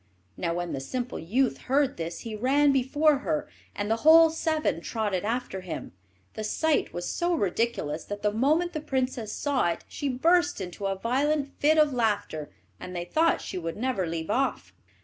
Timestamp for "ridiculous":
7.35-8.03